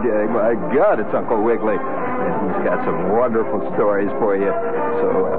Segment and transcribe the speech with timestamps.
[0.00, 1.76] My God, it's Uncle Wiggily.
[1.76, 4.48] He's got some wonderful stories for you.
[4.48, 5.36] So, uh,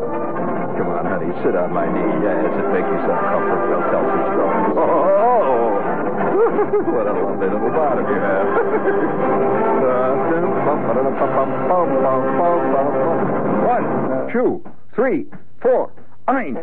[0.77, 2.13] come on, honey, sit on my knee.
[2.21, 3.73] Yes, and make yourself comfortable.
[3.73, 4.77] I'll tell some stories.
[4.77, 5.81] Oh,
[6.93, 8.45] what a lovely little bottom you have.
[13.65, 14.61] One, two,
[14.93, 15.25] three,
[15.59, 15.91] four.
[16.27, 16.61] Ein.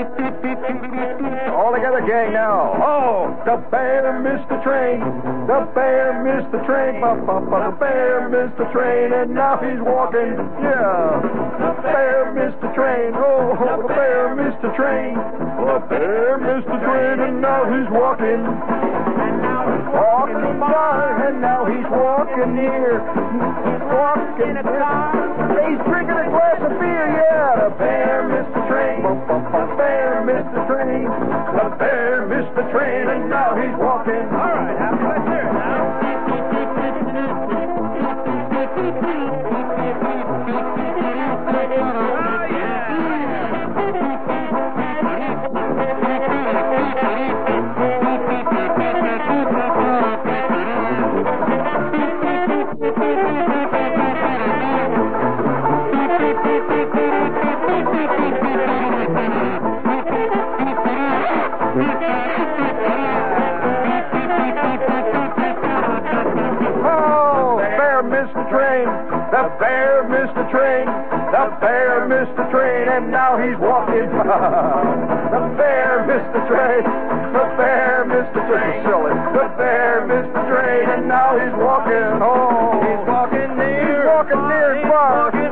[0.05, 2.77] All together, gang, now.
[2.77, 4.99] Oh, the bear missed the train.
[5.47, 7.01] The bear missed the train.
[7.01, 7.71] Ba, ba, ba.
[7.71, 10.37] The bear missed the train, and now he's walking.
[10.61, 11.21] Yeah.
[11.57, 13.17] The bear missed the train.
[13.17, 15.17] Oh, the bear missed the train.
[15.17, 18.45] The bear missed the train, and now he's walking.
[19.89, 23.01] Walking by, and now he's walking near.
[23.01, 25.17] He's walking in a car.
[25.65, 27.69] He's drinking a glass of beer, yeah.
[27.69, 28.34] The bear
[31.03, 34.23] the bear missed the train, and now he's walking.
[34.31, 35.14] All right, have a
[74.45, 76.83] the bear missed the train.
[77.33, 78.85] The bear missed the train.
[78.85, 79.13] Silly.
[79.33, 82.21] The bear missed the train, and now he's walking.
[82.21, 83.83] Oh, he's walking near.
[83.83, 85.33] He's walking near and far.
[85.33, 85.51] He's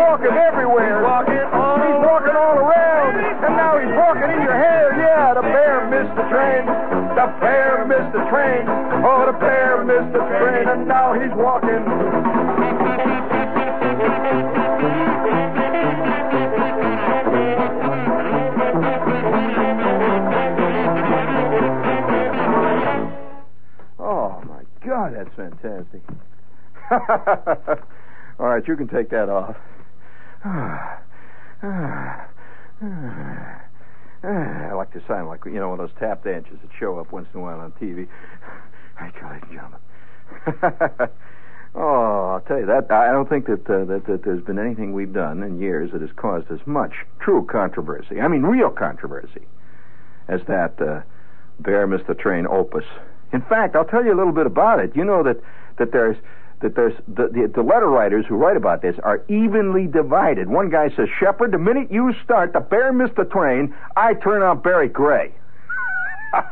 [0.00, 0.88] walking everywhere.
[0.88, 1.78] He's walking all.
[1.84, 4.96] He's walking all around, and now he's walking in your hair.
[4.96, 6.66] Yeah, the bear missed the train.
[7.14, 8.64] The bear missed the train.
[9.04, 11.69] Oh, the bear missed the train, and now he's walking.
[28.70, 29.56] You can take that off.
[34.22, 37.10] I like to sound like, you know, one of those tap dancers that show up
[37.12, 38.06] once in a while on TV.
[39.00, 39.80] You, ladies and gentlemen.
[41.74, 44.92] oh, I'll tell you that I don't think that, uh, that that there's been anything
[44.92, 48.20] we've done in years that has caused as much true controversy.
[48.20, 49.48] I mean, real controversy,
[50.28, 51.00] as that uh,
[51.58, 52.16] Bear Mr.
[52.18, 52.84] Train opus.
[53.32, 54.94] In fact, I'll tell you a little bit about it.
[54.94, 55.38] You know that
[55.78, 56.16] that there's
[56.60, 60.48] that there's the, the, the letter writers who write about this are evenly divided.
[60.48, 64.42] One guy says, Shepherd, the minute you start the bear missed the train, I turn
[64.42, 65.32] on Barry Gray.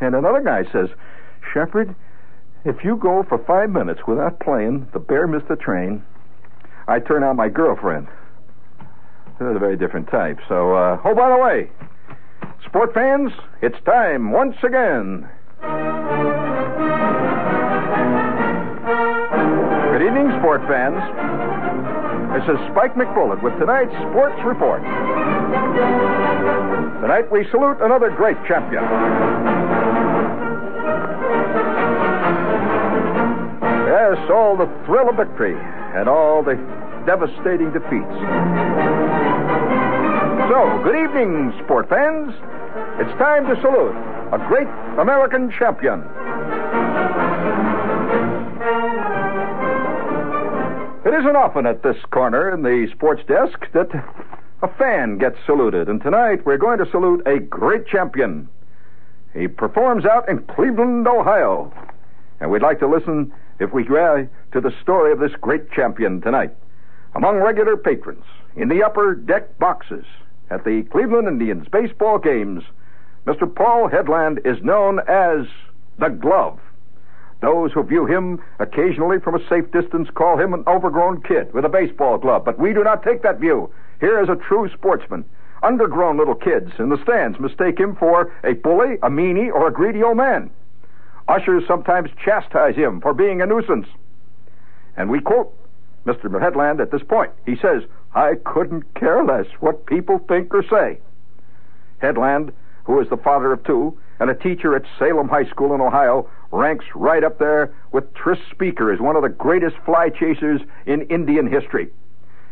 [0.00, 0.88] and another guy says,
[1.52, 1.94] Shepherd,
[2.64, 6.02] if you go for five minutes without playing the bear missed the train,
[6.88, 8.08] I turn on my girlfriend.
[9.38, 10.38] They're a very different type.
[10.48, 11.70] So, uh, oh, by the way,
[12.64, 15.28] sport fans, it's time once again.
[20.56, 20.96] Sport fans.
[22.32, 24.80] This is Spike McBullet with tonight's Sports Report.
[27.02, 28.82] Tonight we salute another great champion.
[33.84, 35.56] Yes, all the thrill of victory
[35.94, 36.56] and all the
[37.04, 38.16] devastating defeats.
[40.48, 42.32] So, good evening, sport fans.
[43.00, 43.96] It's time to salute
[44.32, 44.68] a great
[44.98, 46.02] American champion.
[51.06, 53.90] It isn't often at this corner in the sports desk that
[54.60, 58.48] a fan gets saluted, and tonight we're going to salute a great champion.
[59.32, 61.72] He performs out in Cleveland, Ohio,
[62.40, 66.20] and we'd like to listen, if we may, to the story of this great champion
[66.20, 66.52] tonight.
[67.14, 68.24] Among regular patrons
[68.56, 70.06] in the upper deck boxes
[70.50, 72.64] at the Cleveland Indians baseball games,
[73.26, 73.46] Mr.
[73.54, 75.46] Paul Headland is known as
[76.00, 76.58] the Glove.
[77.46, 81.64] Those who view him occasionally from a safe distance call him an overgrown kid with
[81.64, 83.70] a baseball glove, but we do not take that view.
[84.00, 85.24] Here is a true sportsman.
[85.62, 89.72] Undergrown little kids in the stands mistake him for a bully, a meanie, or a
[89.72, 90.50] greedy old man.
[91.28, 93.86] Ushers sometimes chastise him for being a nuisance.
[94.96, 95.54] And we quote
[96.04, 96.40] Mr.
[96.40, 97.30] Headland at this point.
[97.44, 100.98] He says, I couldn't care less what people think or say.
[101.98, 102.50] Headland,
[102.86, 106.30] who is the father of two and a teacher at Salem High School in Ohio,
[106.52, 111.02] ranks right up there with Tris Speaker as one of the greatest fly chasers in
[111.02, 111.88] Indian history.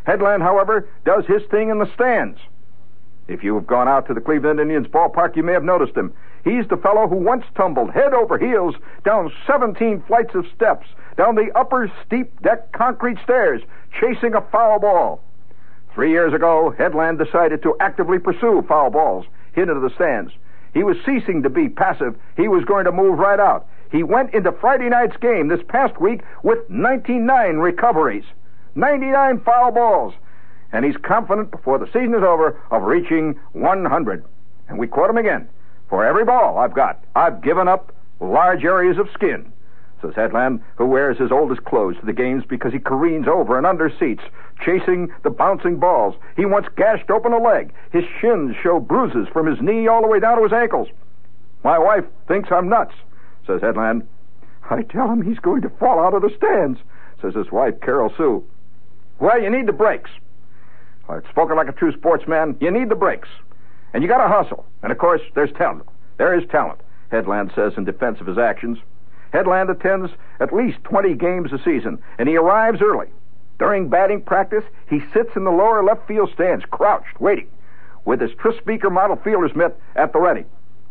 [0.04, 2.38] Headland, however, does his thing in the stands.
[3.28, 6.12] If you have gone out to the Cleveland Indians ballpark, you may have noticed him.
[6.44, 10.86] He's the fellow who once tumbled head over heels down 17 flights of steps,
[11.16, 13.62] down the upper steep deck concrete stairs,
[13.98, 15.22] chasing a foul ball.
[15.94, 20.32] Three years ago, Headland decided to actively pursue foul balls hit into the stands.
[20.72, 22.16] He was ceasing to be passive.
[22.36, 23.68] He was going to move right out.
[23.92, 28.24] He went into Friday night's game this past week with 99 recoveries,
[28.74, 30.14] 99 foul balls,
[30.72, 34.24] and he's confident before the season is over of reaching 100.
[34.68, 35.48] And we quote him again.
[35.88, 39.52] For every ball I've got, I've given up large areas of skin
[40.04, 43.66] says Headland, who wears his oldest clothes to the games because he careens over and
[43.66, 44.22] under seats,
[44.64, 46.14] chasing the bouncing balls.
[46.36, 47.72] He once gashed open a leg.
[47.90, 50.88] His shins show bruises from his knee all the way down to his ankles.
[51.62, 52.94] My wife thinks I'm nuts,
[53.46, 54.06] says Headland.
[54.70, 56.78] I tell him he's going to fall out of the stands,
[57.22, 58.44] says his wife, Carol Sue.
[59.18, 60.10] Well, you need the breaks.
[61.08, 63.28] Well, spoken like a true sportsman, you need the brakes.
[63.92, 64.66] And you gotta hustle.
[64.82, 65.88] And of course, there's talent.
[66.18, 66.80] There is talent,
[67.10, 68.78] Headland says in defense of his actions.
[69.34, 73.08] Headland attends at least 20 games a season, and he arrives early.
[73.58, 77.48] During batting practice, he sits in the lower left field stands, crouched, waiting,
[78.04, 80.44] with his Tris Speaker model fielder's mitt at the ready.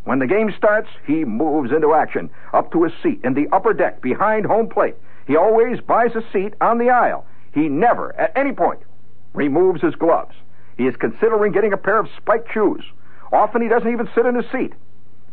[0.03, 3.73] When the game starts, he moves into action, up to his seat in the upper
[3.73, 4.95] deck behind home plate.
[5.25, 7.25] He always buys a seat on the aisle.
[7.53, 8.81] He never, at any point,
[9.33, 10.35] removes his gloves.
[10.75, 12.83] He is considering getting a pair of spiked shoes.
[13.31, 14.73] Often he doesn't even sit in his seat.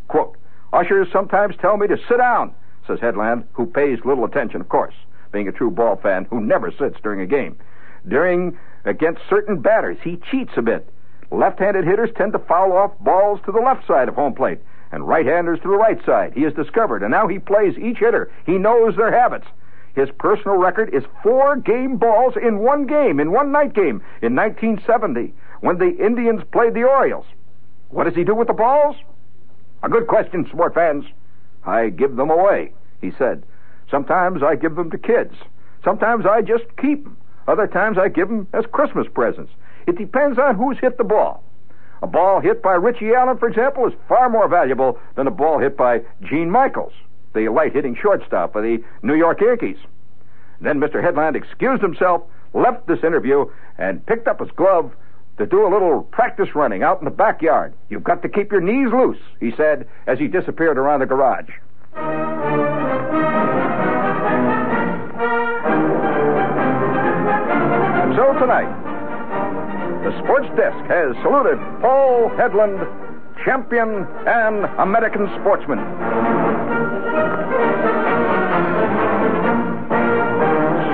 [0.07, 0.37] Quote,
[0.73, 2.55] Ushers sometimes tell me to sit down
[2.91, 4.95] says Headland, who pays little attention, of course,
[5.33, 7.57] being a true ball fan who never sits during a game.
[8.09, 10.89] During against certain batters, he cheats a bit.
[11.31, 14.59] Left-handed hitters tend to foul off balls to the left side of home plate,
[14.91, 16.33] and right-handers to the right side.
[16.35, 18.33] He has discovered, and now he plays each hitter.
[18.45, 19.47] He knows their habits.
[19.95, 24.35] His personal record is four game balls in one game, in one night game, in
[24.35, 27.27] 1970, when the Indians played the Orioles.
[27.91, 28.97] What does he do with the balls?
[29.85, 31.05] A good question, sport fans.
[31.65, 33.43] I give them away he said.
[33.91, 35.35] Sometimes I give them to kids.
[35.85, 37.17] Sometimes I just keep them.
[37.49, 39.53] Other times I give them as Christmas presents.
[39.87, 41.43] It depends on who's hit the ball.
[42.03, 45.59] A ball hit by Richie Allen, for example, is far more valuable than a ball
[45.59, 46.93] hit by Gene Michaels,
[47.35, 49.77] the light hitting shortstop for the New York Yankees.
[50.61, 51.03] Then Mr.
[51.03, 52.23] Headland excused himself,
[52.55, 53.47] left this interview,
[53.79, 54.93] and picked up his glove
[55.39, 57.73] to do a little practice running out in the backyard.
[57.89, 61.51] You've got to keep your knees loose, he said as he disappeared around the garage.
[68.21, 68.69] So tonight,
[70.05, 72.77] the Sports Desk has saluted Paul Headland,
[73.47, 75.81] champion and American sportsman.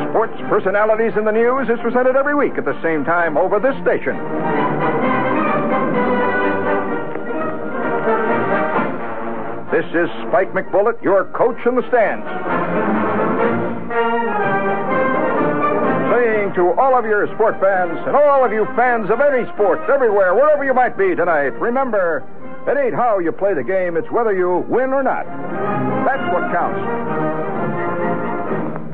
[0.07, 3.75] Sports Personalities in the News is presented every week at the same time over this
[3.83, 4.15] station.
[9.75, 12.23] This is Spike McBullet, your coach in the stands.
[16.57, 20.35] To all of your sport fans and all of you fans of any sport, everywhere,
[20.35, 22.25] wherever you might be tonight, remember,
[22.67, 25.29] it ain't how you play the game, it's whether you win or not.
[26.09, 26.81] That's what counts.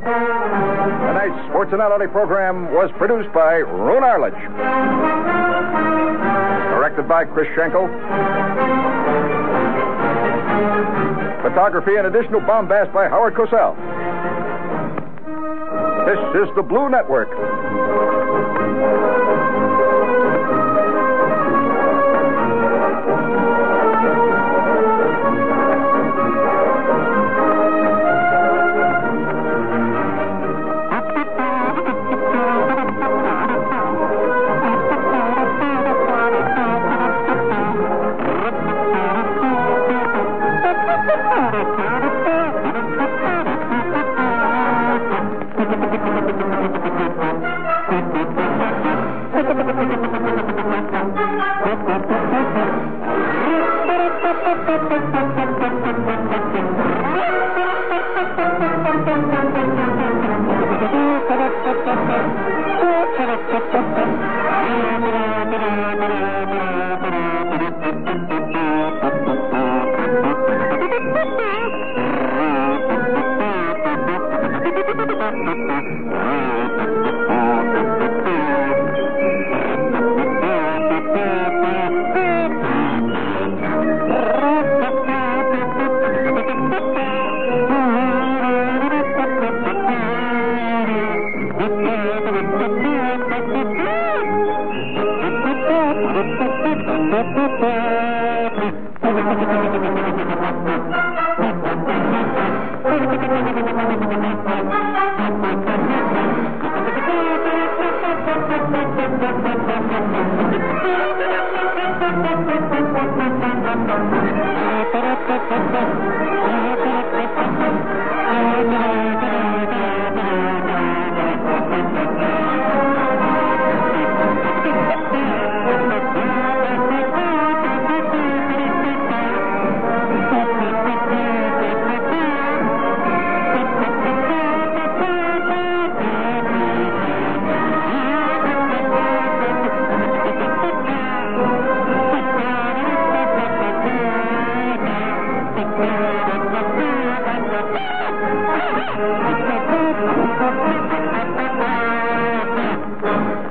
[0.02, 4.34] Tonight's Sportsanality program was produced by Roone Arledge.
[6.74, 7.86] Directed by Chris Schenkel.
[11.46, 14.01] Photography and additional bombast by Howard Cosell.
[16.04, 17.30] This is the Blue Network.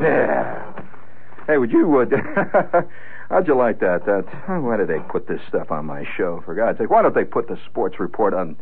[0.01, 2.11] Hey, would you would
[3.29, 4.05] how'd you like that?
[4.05, 4.25] That
[4.63, 6.41] why did they put this stuff on my show?
[6.43, 8.55] For God's sake, why don't they put the sports report on?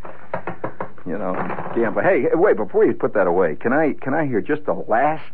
[1.06, 1.34] You know,
[1.76, 1.94] damn.
[1.94, 4.74] But hey, wait before you put that away, can I can I hear just the
[4.74, 5.34] last?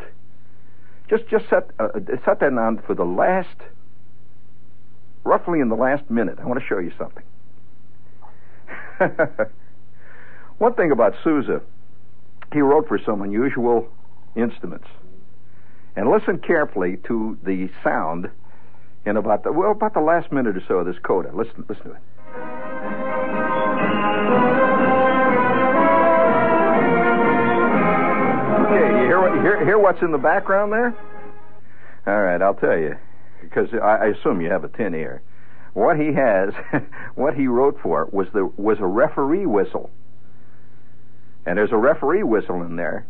[1.10, 1.88] Just just set uh,
[2.24, 3.58] set that on for the last,
[5.24, 6.38] roughly in the last minute.
[6.40, 7.24] I want to show you something.
[10.60, 11.62] One thing about Sousa,
[12.54, 13.90] he wrote for some unusual
[14.36, 14.88] instruments.
[15.96, 18.30] And listen carefully to the sound
[19.06, 21.32] in about the well about the last minute or so of this coda.
[21.34, 22.02] Listen listen to it.
[28.66, 30.96] Okay, you hear, hear, hear what's in the background there?
[32.08, 32.96] All right, I'll tell you,
[33.42, 35.22] because I, I assume you have a tin ear.
[35.74, 36.54] What he has,
[37.16, 39.92] what he wrote for was the was a referee whistle,
[41.46, 43.06] and there's a referee whistle in there,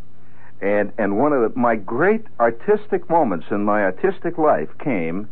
[0.61, 5.29] and and one of the, my great artistic moments in my artistic life came,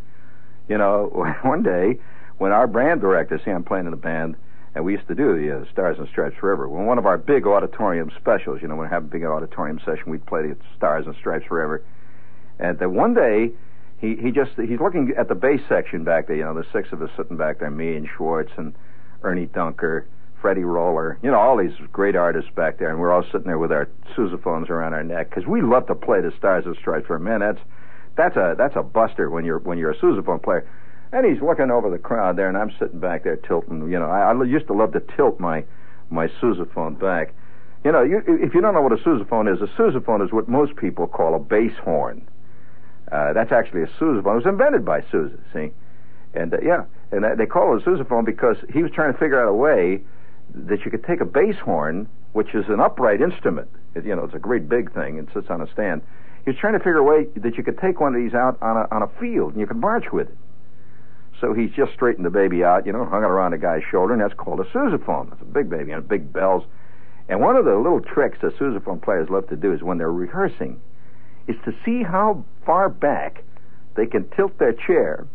[0.67, 1.99] you know, one day
[2.37, 4.35] when our band director, see, I'm playing in the band,
[4.75, 6.67] and we used to do the uh, Stars and Stripes Forever.
[6.67, 9.79] When one of our big auditorium specials, you know, when we have a big auditorium
[9.79, 11.83] session, we'd play the Stars and Stripes Forever.
[12.59, 13.51] And then one day,
[13.99, 16.35] he he just he's looking at the bass section back there.
[16.35, 18.73] You know, the six of us sitting back there, me and Schwartz and
[19.21, 20.05] Ernie Dunker
[20.43, 23.57] Freddie Roller, you know, all these great artists back there, and we're all sitting there
[23.57, 27.07] with our sousaphones around our neck because we love to play the Stars and Stripes
[27.07, 27.39] for man.
[27.39, 27.61] That's
[28.17, 30.69] that's a that's a buster when you're when you're a sousaphone player.
[31.13, 33.89] And he's looking over the crowd there, and I'm sitting back there tilting.
[33.89, 35.63] You know, I, I used to love to tilt my
[36.09, 37.33] my sousaphone back.
[37.85, 40.49] You know, you, if you don't know what a sousaphone is, a sousaphone is what
[40.49, 42.27] most people call a bass horn.
[43.09, 44.33] Uh, that's actually a sousaphone.
[44.33, 45.71] It was invented by Sousa, see?
[46.33, 46.83] And uh, yeah,
[47.13, 50.01] and they call it a sousaphone because he was trying to figure out a way
[50.53, 53.69] that you could take a bass horn, which is an upright instrument.
[53.95, 55.17] It, you know, it's a great big thing.
[55.17, 56.01] It sits on a stand.
[56.45, 58.57] He was trying to figure a way that you could take one of these out
[58.61, 60.37] on a, on a field and you could march with it.
[61.41, 64.13] So he's just straightened the baby out, you know, hung it around a guy's shoulder,
[64.13, 65.31] and that's called a sousaphone.
[65.33, 66.63] It's a big baby and big bells.
[67.27, 70.11] And one of the little tricks that sousaphone players love to do is when they're
[70.11, 70.79] rehearsing,
[71.47, 73.43] is to see how far back
[73.95, 75.27] they can tilt their chair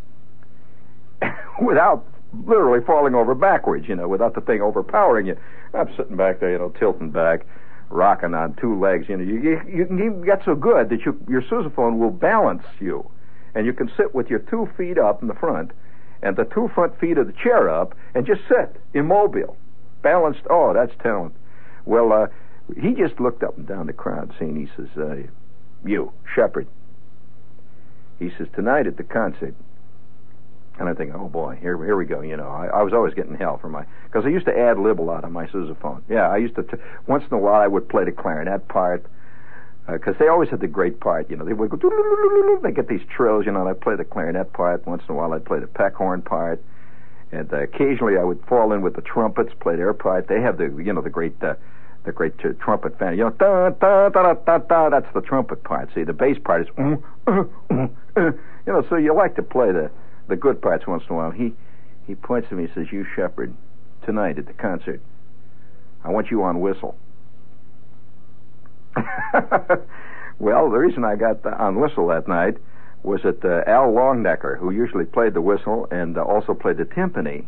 [1.62, 5.36] without literally falling over backwards, you know, without the thing overpowering you.
[5.74, 7.46] I'm sitting back there, you know, tilting back,
[7.90, 9.06] rocking on two legs.
[9.08, 13.10] You know, you, you, you get so good that you, your sousaphone will balance you.
[13.54, 15.72] And you can sit with your two feet up in the front
[16.22, 19.56] and the two front feet of the chair up and just sit immobile,
[20.02, 20.42] balanced.
[20.50, 21.34] Oh, that's talent.
[21.84, 22.26] Well, uh,
[22.80, 25.16] he just looked up and down the crowd, seeing, he says, uh,
[25.84, 26.66] you, Shepherd.
[28.18, 29.54] He says, tonight at the concert,
[30.78, 32.20] and I think, oh boy, here here we go.
[32.20, 34.78] You know, I, I was always getting hell for my because I used to ad
[34.78, 36.02] lib a lot on my sousaphone.
[36.08, 39.04] Yeah, I used to t- once in a while I would play the clarinet part
[39.88, 41.28] because uh, they always had the great part.
[41.30, 43.44] You know, they would go they get these trills.
[43.44, 44.86] You know, and I'd play the clarinet part.
[44.86, 46.62] Once in a while I'd play the peckhorn part,
[47.32, 50.28] and uh, occasionally I would fall in with the trumpets, play their part.
[50.28, 51.42] They have the you know the great.
[51.42, 51.54] Uh,
[52.04, 53.18] the great uh, trumpet fan.
[53.18, 55.90] You know, da, da, da, da, da, that's the trumpet part.
[55.94, 56.94] See, the bass part is, uh,
[57.26, 59.90] uh, uh, you know, so you like to play the
[60.28, 61.30] the good parts once in a while.
[61.30, 61.52] He
[62.06, 63.54] he points to me and says, "You Shepherd,
[64.04, 65.00] tonight at the concert,
[66.04, 66.96] I want you on whistle."
[70.38, 72.56] well, the reason I got on whistle that night
[73.02, 76.84] was that uh, Al Longnecker, who usually played the whistle and uh, also played the
[76.84, 77.44] timpani,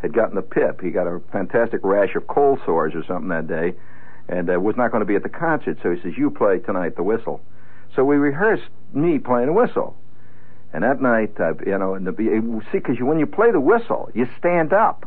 [0.00, 0.80] had gotten the pip.
[0.80, 3.74] He got a fantastic rash of cold sores or something that day,
[4.28, 5.78] and uh, was not going to be at the concert.
[5.82, 7.40] So he says, "You play tonight the whistle."
[7.94, 9.96] So we rehearsed me playing the whistle.
[10.72, 12.12] And that night, uh, you know, and the,
[12.72, 15.06] see, because when you play the whistle, you stand up.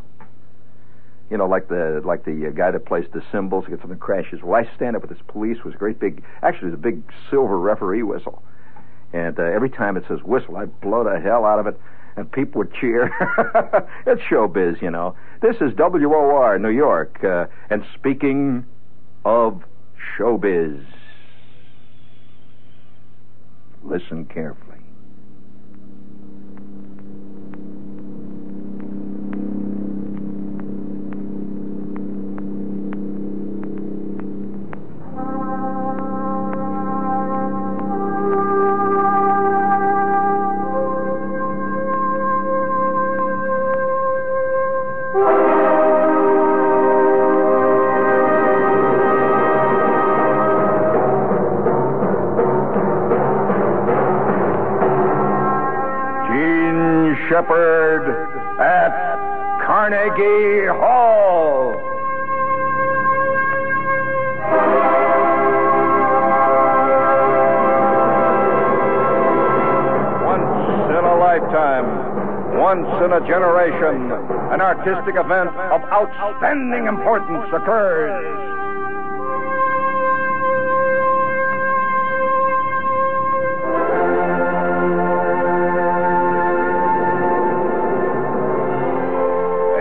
[1.30, 4.44] You know, like the like the uh, guy that plays the cymbals, gets something crashes.
[4.44, 7.02] Well, I stand up with this police was a great big, actually, it's a big
[7.32, 8.44] silver referee whistle.
[9.12, 11.80] And uh, every time it says whistle, I blow the hell out of it,
[12.16, 13.06] and people would cheer.
[14.06, 15.16] it's showbiz, you know.
[15.42, 18.66] This is WOR New York, uh, and speaking
[19.24, 19.64] of
[20.18, 20.86] showbiz,
[23.84, 24.75] listen carefully.
[74.86, 78.14] Artistic event of outstanding importance occurs.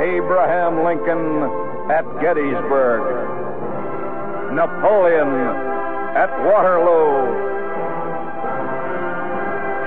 [0.00, 1.50] Abraham Lincoln
[1.92, 3.04] at Gettysburg,
[4.54, 5.28] Napoleon
[6.16, 7.28] at Waterloo,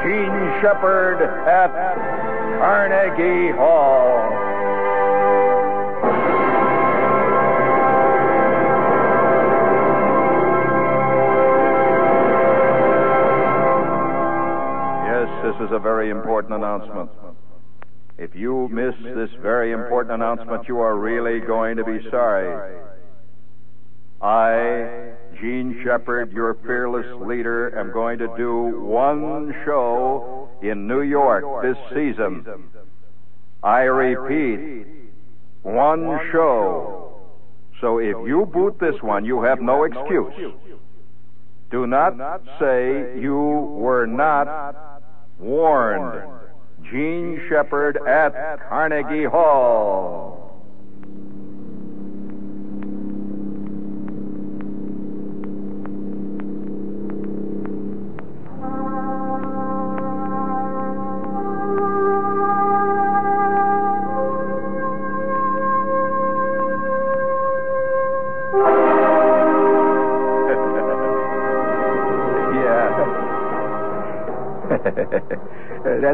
[0.04, 1.74] Jean Shepherd at
[2.60, 3.77] Carnegie Hall.
[16.10, 17.10] Important announcement.
[18.18, 22.80] If you miss this very important announcement, you are really going to be sorry.
[24.22, 31.44] I, Jean Shepherd, your fearless leader, am going to do one show in New York
[31.62, 32.46] this season.
[33.62, 34.88] I repeat,
[35.62, 37.20] one show.
[37.80, 40.34] So if you boot this one, you have no excuse.
[41.70, 44.97] Do not say you were not
[45.40, 46.24] warned.
[46.92, 48.34] Jean Shepherd at
[48.70, 50.37] Carnegie Hall.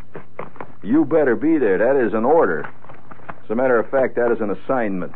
[0.84, 1.78] You better be there.
[1.78, 2.68] That is an order.
[3.44, 5.14] As a matter of fact, that is an assignment.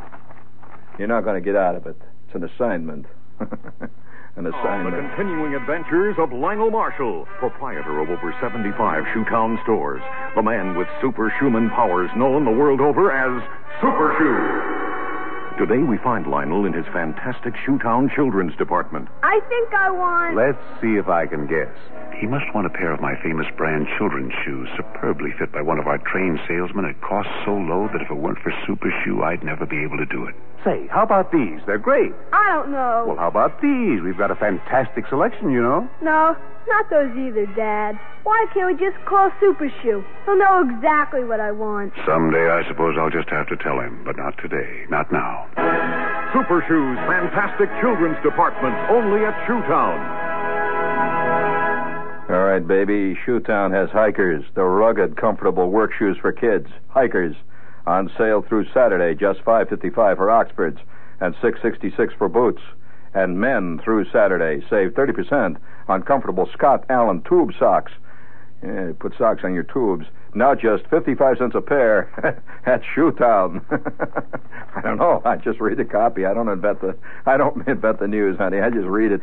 [1.00, 1.98] You're not going to get out of it.
[2.28, 3.08] It's an assignment.
[3.40, 4.96] an assignment.
[4.96, 10.02] The continuing adventures of Lionel Marshall, proprietor of over 75 Shoetown stores.
[10.36, 13.42] The man with super Schumann powers known the world over as
[13.82, 14.95] Super Shoe.
[15.58, 19.08] Today we find Lionel in his fantastic Shoetown Children's Department.
[19.24, 20.36] I think I want.
[20.36, 21.72] Let's see if I can guess.
[22.20, 25.80] He must want a pair of my famous brand children's shoes, superbly fit by one
[25.80, 29.22] of our trained salesmen at cost so low that if it weren't for Super Shoe,
[29.22, 30.34] I'd never be able to do it.
[30.64, 31.60] Say, how about these?
[31.68, 32.14] They're great.
[32.34, 33.06] I don't know.
[33.08, 34.02] Well, how about these?
[34.02, 35.88] We've got a fantastic selection, you know.
[36.02, 36.36] No,
[36.68, 38.00] not those either, Dad.
[38.24, 40.04] Why can't we just call Super Shoe?
[40.26, 41.94] He'll know exactly what I want.
[42.08, 45.46] Someday I suppose I'll just have to tell him, but not today, not now.
[46.34, 50.25] Super Shoe's fantastic children's department, only at Shoetown.
[52.28, 53.16] All right, baby.
[53.24, 56.68] Shoetown has hikers, the rugged, comfortable work shoes for kids.
[56.90, 57.36] Hikers
[57.86, 60.80] on sale through Saturday, just five fifty five for Oxfords
[61.20, 62.62] and six sixty six for boots.
[63.14, 65.58] And men through Saturday save thirty percent
[65.88, 67.92] on comfortable Scott Allen tube socks.
[68.64, 70.08] Yeah, put socks on your tubes.
[70.34, 72.10] Now just fifty five cents a pair
[72.66, 73.62] at Shoetown.
[74.76, 75.22] I don't know.
[75.26, 76.26] I just read the copy.
[76.26, 76.98] I don't invent the.
[77.28, 78.62] I don't invent the news, honey.
[78.62, 79.22] I just read it.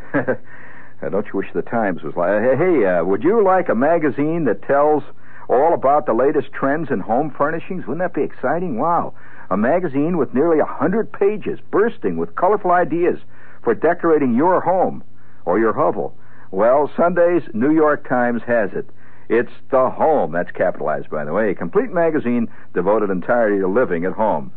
[1.03, 2.41] Uh, don't you wish the Times was like?
[2.59, 5.03] Hey, uh, would you like a magazine that tells
[5.49, 7.87] all about the latest trends in home furnishings?
[7.87, 8.79] Wouldn't that be exciting?
[8.79, 9.15] Wow.
[9.51, 13.19] A magazine with nearly a hundred pages, bursting with colorful ideas
[13.63, 15.03] for decorating your home
[15.45, 16.15] or your hovel.
[16.53, 18.89] Well, Sunday's New York Times has it.
[19.29, 24.05] It's The Home, that's capitalized, by the way, a complete magazine devoted entirely to living
[24.05, 24.53] at home.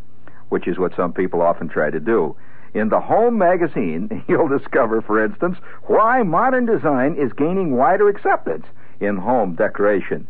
[0.50, 2.36] which is what some people often try to do.
[2.76, 8.66] In the Home magazine, you'll discover, for instance, why modern design is gaining wider acceptance
[9.00, 10.28] in home decoration.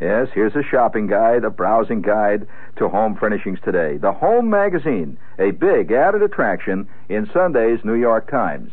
[0.00, 3.98] Yes, here's a shopping guide, a browsing guide to home furnishings today.
[3.98, 8.72] The Home magazine, a big added attraction in Sunday's New York Times.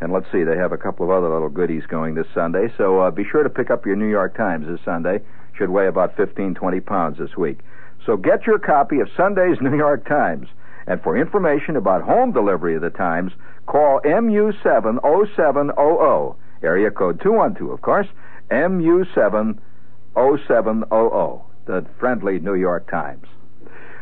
[0.00, 3.00] And let's see, they have a couple of other little goodies going this Sunday, so
[3.00, 5.20] uh, be sure to pick up your New York Times this Sunday.
[5.52, 7.60] Should weigh about 15, 20 pounds this week.
[8.06, 10.48] So get your copy of Sunday's New York Times.
[10.86, 13.32] And for information about home delivery of the Times,
[13.66, 18.06] call MU70700, area code 212, of course,
[18.50, 23.26] MU70700, the friendly New York Times.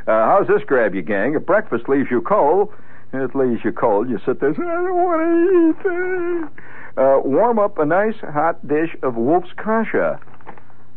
[0.06, 1.32] Uh, how's this grab you, gang?
[1.34, 2.68] If breakfast leaves you cold,
[3.14, 4.10] it leaves you cold.
[4.10, 5.88] You sit there and say, I don't want to
[6.50, 6.50] eat.
[6.96, 10.20] Uh, warm up a nice hot dish of Wolff's Kasha.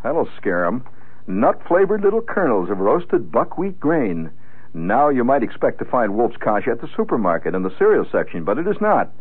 [0.04, 0.84] That'll scare 'em.
[1.26, 4.30] Nut flavored little kernels of roasted buckwheat grain.
[4.74, 8.44] Now you might expect to find Wolff's Kasha at the supermarket in the cereal section,
[8.44, 9.12] but it is not.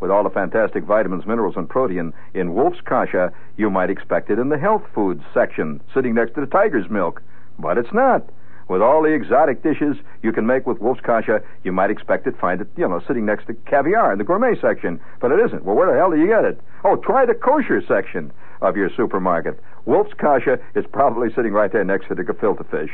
[0.00, 4.38] With all the fantastic vitamins, minerals, and protein in Wolff's Kasha, you might expect it
[4.38, 7.22] in the health foods section, sitting next to the tiger's milk.
[7.58, 8.28] But it's not.
[8.68, 12.36] With all the exotic dishes you can make with Wolff's Kasha, you might expect it
[12.38, 15.00] find it, you know, sitting next to caviar in the gourmet section.
[15.20, 15.64] But it isn't.
[15.64, 16.60] Well, where the hell do you get it?
[16.84, 19.60] Oh, try the kosher section of your supermarket.
[19.84, 22.90] Wolff's Kasha is probably sitting right there next to the gefilte fish.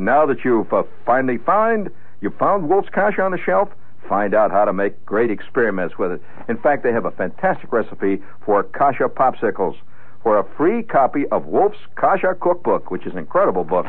[0.00, 1.90] Now that you've uh, finally found,
[2.22, 3.68] you found Wolff's Kasha on the shelf,
[4.08, 6.22] find out how to make great experiments with it.
[6.48, 9.76] In fact, they have a fantastic recipe for Kasha popsicles.
[10.22, 13.84] For a free copy of Wolff's Kasha Cookbook, which is an incredible book,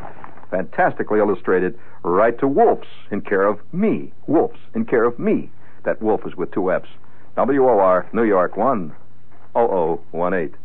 [0.50, 4.12] fantastically illustrated, write to Wolff's in care of me.
[4.28, 5.50] Wolff's in care of me.
[5.86, 6.89] That Wolff is with two F's.
[7.38, 10.58] W-O-R, New York, 10018.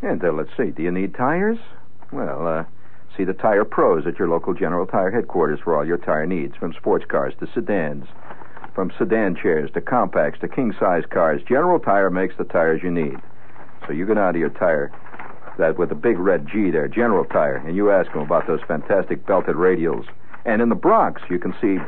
[0.00, 1.58] And uh, let's see, do you need tires?
[2.12, 2.62] Well, uh,
[3.18, 6.54] see the tire pros at your local General Tire headquarters for all your tire needs,
[6.56, 8.06] from sports cars to sedans,
[8.74, 11.42] from sedan chairs to compacts to king size cars.
[11.46, 13.16] General Tire makes the tires you need.
[13.86, 14.92] So you go down to your tire
[15.58, 18.60] that with a big red G there, General Tire, and you ask them about those
[18.68, 20.06] fantastic belted radials.
[20.44, 21.78] And in the Bronx, you can see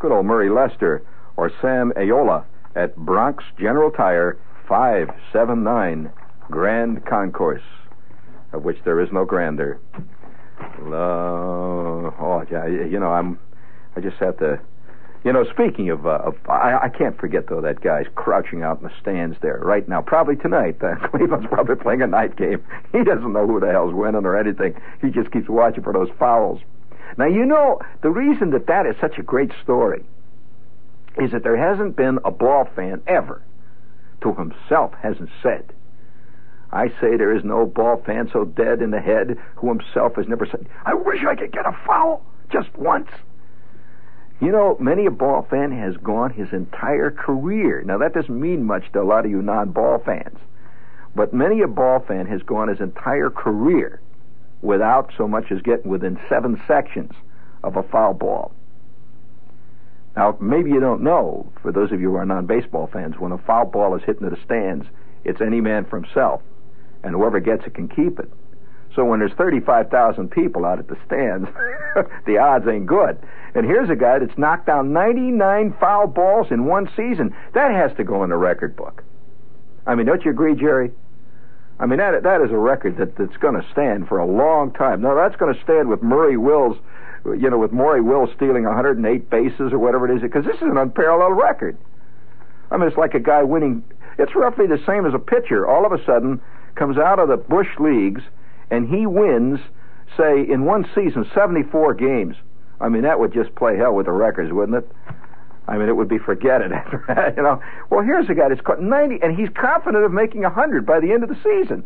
[0.00, 1.04] good old Murray Lester
[1.36, 4.36] or Sam Ayola at Bronx General Tire,
[4.68, 6.10] 579
[6.50, 7.62] Grand Concourse,
[8.52, 9.78] of which there is no grander.
[10.60, 13.38] Uh, oh, yeah, you know, I'm.
[13.96, 14.60] I just have to.
[15.24, 18.78] You know, speaking of, uh, of I, I can't forget though that guy's crouching out
[18.78, 20.00] in the stands there right now.
[20.00, 20.76] Probably tonight.
[20.80, 22.62] Uh, Cleveland's probably playing a night game.
[22.92, 24.80] He doesn't know who the hell's winning or anything.
[25.02, 26.60] He just keeps watching for those fouls.
[27.18, 30.04] Now you know the reason that that is such a great story
[31.20, 33.42] is that there hasn't been a ball fan ever
[34.22, 35.72] to himself hasn't said.
[36.76, 40.28] I say there is no ball fan so dead in the head who himself has
[40.28, 43.08] never said, I wish I could get a foul just once.
[44.42, 47.82] You know, many a ball fan has gone his entire career.
[47.82, 50.36] Now, that doesn't mean much to a lot of you non ball fans,
[51.14, 54.02] but many a ball fan has gone his entire career
[54.60, 57.12] without so much as getting within seven sections
[57.64, 58.52] of a foul ball.
[60.14, 63.32] Now, maybe you don't know, for those of you who are non baseball fans, when
[63.32, 64.84] a foul ball is hit into the stands,
[65.24, 66.42] it's any man for himself,
[67.06, 68.30] and whoever gets it can keep it.
[68.94, 71.48] So when there's 35,000 people out at the stands,
[72.26, 73.18] the odds ain't good.
[73.54, 77.34] And here's a guy that's knocked down 99 foul balls in one season.
[77.54, 79.04] That has to go in the record book.
[79.86, 80.90] I mean, don't you agree, Jerry?
[81.78, 84.72] I mean, that that is a record that, that's going to stand for a long
[84.72, 85.02] time.
[85.02, 86.76] Now, that's going to stand with Maury Wills,
[87.24, 90.62] you know, with Maury Wills stealing 108 bases or whatever it is, because this is
[90.62, 91.76] an unparalleled record.
[92.70, 93.84] I mean, it's like a guy winning.
[94.18, 95.66] It's roughly the same as a pitcher.
[95.66, 96.40] All of a sudden,
[96.76, 98.22] comes out of the Bush leagues
[98.70, 99.58] and he wins,
[100.16, 102.36] say, in one season, 74 games.
[102.80, 104.90] I mean, that would just play hell with the records, wouldn't it?
[105.68, 106.70] I mean, it would be forget it
[107.36, 107.60] you know.
[107.90, 111.12] Well, here's a guy that's caught 90, and he's confident of making 100 by the
[111.12, 111.82] end of the season.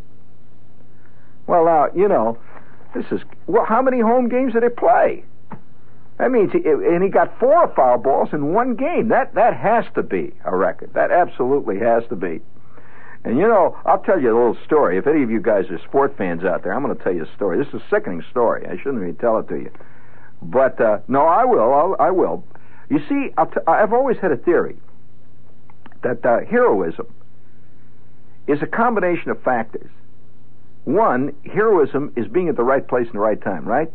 [1.46, 2.38] Well, now, you know,
[2.94, 5.24] this is, well, how many home games did he play?
[6.18, 9.08] That means, he, and he got four foul balls in one game.
[9.08, 10.92] That that has to be a record.
[10.92, 12.42] That absolutely has to be.
[13.24, 14.96] And you know, I'll tell you a little story.
[14.96, 17.24] If any of you guys are sport fans out there, I'm going to tell you
[17.24, 17.58] a story.
[17.58, 18.66] This is a sickening story.
[18.66, 19.70] I shouldn't even tell it to you.
[20.42, 21.74] But uh, no, I will.
[21.74, 22.44] I'll, I will.
[22.88, 24.76] You see, I've always had a theory
[26.02, 27.06] that uh, heroism
[28.46, 29.90] is a combination of factors.
[30.84, 33.92] One, heroism is being at the right place in the right time, right?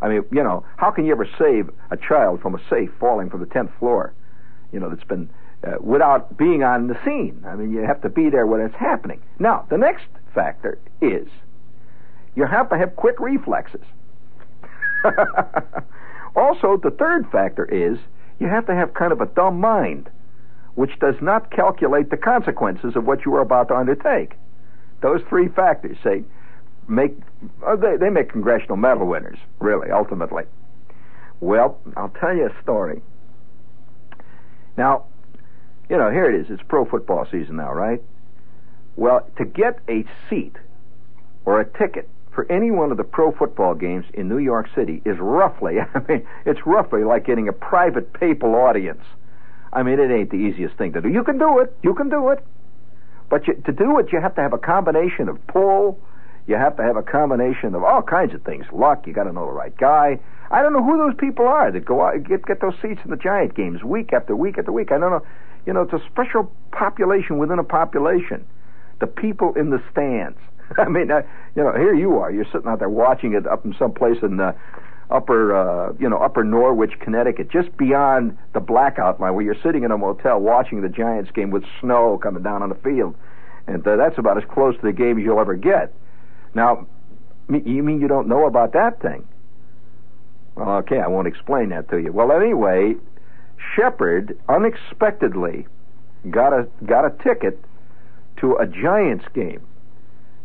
[0.00, 3.28] I mean, you know, how can you ever save a child from a safe falling
[3.28, 4.14] from the tenth floor?
[4.72, 5.28] You know, that's been
[5.64, 7.42] uh, without being on the scene.
[7.46, 9.20] I mean, you have to be there when it's happening.
[9.38, 11.28] Now, the next factor is
[12.34, 13.84] you have to have quick reflexes.
[16.36, 17.98] Also, the third factor is
[18.38, 20.10] you have to have kind of a dumb mind,
[20.74, 24.34] which does not calculate the consequences of what you are about to undertake.
[25.00, 26.24] Those three factors say
[26.88, 27.16] make
[27.66, 30.44] uh, they, they make congressional medal winners, really, ultimately.
[31.40, 33.00] Well, I'll tell you a story.
[34.76, 35.06] Now,
[35.88, 36.50] you know, here it is.
[36.50, 38.02] It's pro football season now, right?
[38.96, 40.56] Well, to get a seat
[41.44, 45.00] or a ticket for any one of the pro football games in New York City
[45.04, 49.02] is roughly, I mean, it's roughly like getting a private papal audience.
[49.72, 51.08] I mean, it ain't the easiest thing to do.
[51.08, 51.76] You can do it.
[51.82, 52.44] You can do it.
[53.28, 56.00] But you, to do it, you have to have a combination of pull.
[56.46, 58.64] You have to have a combination of all kinds of things.
[58.72, 59.06] Luck.
[59.06, 60.20] You got to know the right guy.
[60.50, 63.10] I don't know who those people are that go out get get those seats in
[63.10, 64.92] the Giant games week after week after week.
[64.92, 65.26] I don't know.
[65.66, 68.46] You know, it's a special population within a population.
[69.00, 70.38] The people in the stands.
[70.78, 71.22] I mean, uh,
[71.54, 72.30] you know, here you are.
[72.30, 74.54] You're sitting out there watching it up in some place in the
[75.10, 79.84] upper, uh, you know, upper Norwich, Connecticut, just beyond the blackout line, where you're sitting
[79.84, 83.14] in a motel watching the Giants game with snow coming down on the field,
[83.66, 85.92] and uh, that's about as close to the game as you'll ever get.
[86.54, 86.86] Now,
[87.48, 89.26] you mean you don't know about that thing?
[90.56, 92.12] Well, okay, I won't explain that to you.
[92.12, 92.94] Well, anyway,
[93.74, 95.66] Shepherd unexpectedly
[96.30, 97.62] got a got a ticket
[98.38, 99.66] to a Giants game.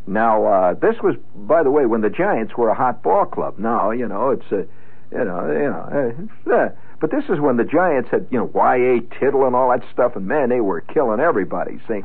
[0.07, 3.59] Now, uh, this was, by the way, when the Giants were a hot ball club.
[3.59, 4.65] Now, you know, it's a,
[5.11, 6.69] you know, you know, uh,
[6.99, 9.01] but this is when the Giants had, you know, Y.A.
[9.19, 11.79] Tittle and all that stuff, and man, they were killing everybody.
[11.87, 12.01] See,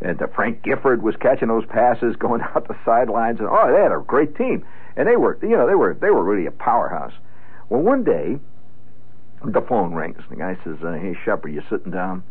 [0.00, 3.82] and uh, Frank Gifford was catching those passes, going out the sidelines, and oh, they
[3.82, 4.64] had a great team,
[4.96, 7.12] and they were, you know, they were they were really a powerhouse.
[7.68, 8.38] Well, one day,
[9.44, 10.18] the phone rings.
[10.18, 12.22] And the guy says, uh, "Hey, Shepherd, you sitting down?"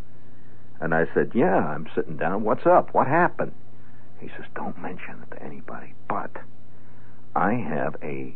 [0.79, 2.43] And I said, "Yeah, I'm sitting down.
[2.43, 2.93] What's up?
[2.93, 3.53] What happened?"
[4.19, 6.31] He says, Don't mention it to anybody, but
[7.35, 8.35] I have a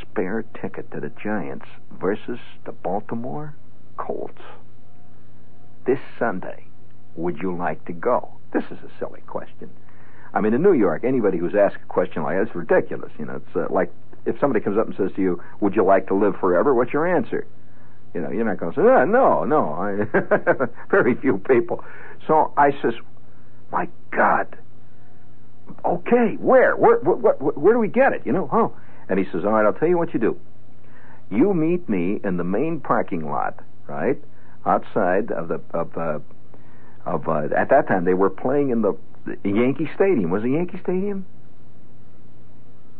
[0.00, 3.54] spare ticket to the Giants versus the Baltimore
[3.96, 4.40] Colts
[5.86, 6.64] this Sunday.
[7.16, 8.30] Would you like to go?
[8.52, 9.70] This is a silly question.
[10.32, 13.12] I mean, in New York, anybody who's asked a question like that is ridiculous.
[13.18, 13.92] You know, it's uh, like
[14.24, 16.92] if somebody comes up and says to you, "Would you like to live forever?" What's
[16.92, 17.46] your answer?
[18.14, 21.84] You know, you're not going to say, ah, "No, no." I, very few people.
[22.26, 22.94] So I says,
[23.70, 24.56] "My God,
[25.84, 26.76] okay, where?
[26.76, 28.22] Where, where, where, where do we get it?
[28.24, 28.68] You know, huh?
[29.08, 30.38] And he says, all right, I'll tell you what you do.
[31.30, 34.18] You meet me in the main parking lot, right,
[34.64, 36.18] outside of the of uh,
[37.04, 40.30] of uh, at that time they were playing in the, the Yankee Stadium.
[40.30, 41.26] Was it Yankee Stadium?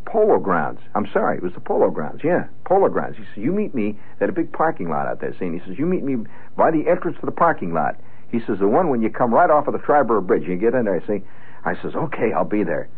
[0.08, 0.80] Polo Grounds.
[0.94, 2.22] I'm sorry, it was the Polo Grounds.
[2.24, 3.16] Yeah, Polo Grounds.
[3.18, 5.34] He says, you meet me at a big parking lot out there.
[5.38, 6.24] See, and he says, you meet me
[6.56, 7.96] by the entrance to the parking lot.
[8.30, 10.74] He says, the one when you come right off of the Triborough Bridge, you get
[10.74, 11.02] in there.
[11.02, 11.24] I see,
[11.64, 12.88] I says, okay, I'll be there.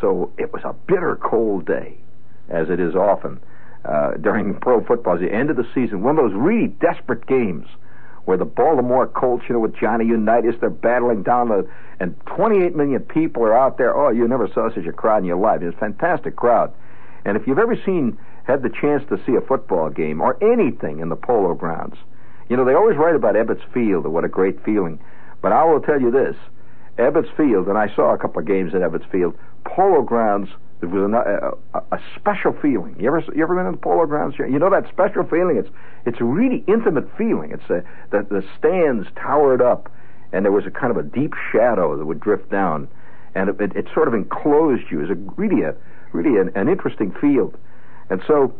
[0.00, 1.96] So it was a bitter cold day,
[2.50, 3.40] as it is often
[3.84, 5.18] uh, during pro football.
[5.18, 7.66] The end of the season, one of those really desperate games
[8.28, 11.66] where the Baltimore Colts, you know, with Johnny Unitas, they're battling down the,
[11.98, 13.96] and 28 million people are out there.
[13.96, 15.62] Oh, you never saw such a crowd in your life.
[15.62, 16.70] It's a fantastic crowd.
[17.24, 21.00] And if you've ever seen, had the chance to see a football game or anything
[21.00, 21.96] in the Polo Grounds,
[22.50, 25.00] you know, they always write about Ebbets Field and what a great feeling.
[25.40, 26.36] But I will tell you this
[26.98, 29.38] Ebbets Field, and I saw a couple of games at Ebbets Field.
[29.64, 32.96] Polo Grounds, it was a, a, a special feeling.
[32.98, 34.36] You ever you ever been in the Polo Grounds?
[34.38, 35.56] You know that special feeling.
[35.56, 35.68] It's
[36.06, 37.50] it's a really intimate feeling.
[37.52, 39.90] It's a, the the stands towered up,
[40.32, 42.88] and there was a kind of a deep shadow that would drift down,
[43.34, 45.00] and it, it, it sort of enclosed you.
[45.00, 45.74] It was a really a
[46.12, 47.56] really an, an interesting field,
[48.08, 48.54] and so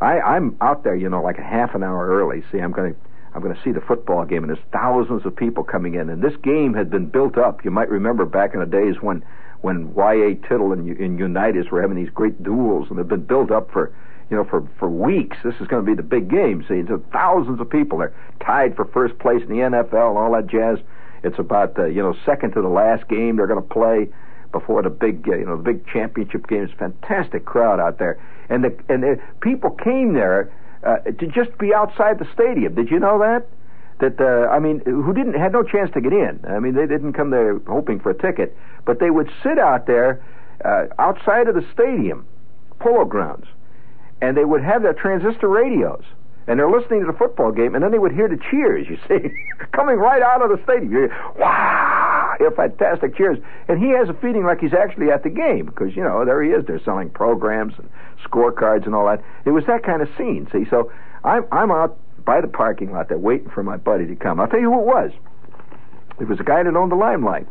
[0.00, 2.42] I, I'm out there, you know, like a half an hour early.
[2.50, 3.00] See, I'm going to
[3.32, 6.10] I'm going to see the football game, and there's thousands of people coming in.
[6.10, 7.64] And this game had been built up.
[7.64, 9.22] You might remember back in the days when
[9.60, 10.34] when Y.A.
[10.48, 13.92] Tittle and, and Unitas were having these great duels, and they've been built up for
[14.30, 15.36] you know for for weeks.
[15.44, 16.64] This is going to be the big game.
[16.68, 20.32] See, so thousands of people are tied for first place in the NFL and all
[20.32, 20.78] that jazz.
[21.22, 24.08] It's about uh, you know second to the last game they're going to play
[24.52, 26.62] before the big uh, you know the big championship game.
[26.62, 28.18] It's a fantastic crowd out there,
[28.48, 30.52] and the and the people came there
[30.84, 32.74] uh, to just be outside the stadium.
[32.74, 33.46] Did you know that?
[34.00, 36.40] That uh, I mean, who didn't had no chance to get in.
[36.48, 39.86] I mean, they didn't come there hoping for a ticket, but they would sit out
[39.86, 40.24] there
[40.64, 42.26] uh, outside of the stadium,
[42.78, 43.46] polo grounds,
[44.20, 46.04] and they would have their transistor radios
[46.50, 48.98] and they're listening to the football game, and then they would hear the cheers, you
[49.06, 49.30] see,
[49.72, 50.90] coming right out of the stadium.
[50.90, 53.38] You hear, wow, you fantastic cheers.
[53.68, 56.42] And he has a feeling like he's actually at the game, because, you know, there
[56.42, 56.66] he is.
[56.66, 57.88] They're selling programs and
[58.24, 59.22] scorecards and all that.
[59.44, 60.64] It was that kind of scene, see.
[60.68, 60.90] So
[61.22, 64.40] I'm, I'm out by the parking lot there waiting for my buddy to come.
[64.40, 65.10] I'll tell you who it was.
[66.20, 67.46] It was a guy that owned the Limelight,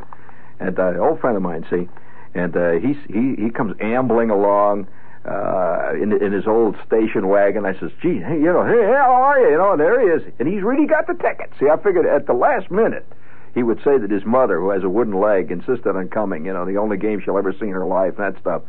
[0.60, 1.89] and uh, an old friend of mine, see.
[2.36, 4.88] And uh, he, he, he comes ambling along
[5.25, 7.65] uh, in, in his old station wagon.
[7.65, 9.51] I says, gee, hey, you know, hey, how are you?
[9.51, 10.34] You know, and there he is.
[10.39, 11.51] And he's really got the ticket.
[11.60, 13.05] See, I figured at the last minute
[13.55, 16.53] he would say that his mother, who has a wooden leg, insisted on coming, you
[16.53, 18.62] know, the only game she'll ever see in her life, and that stuff.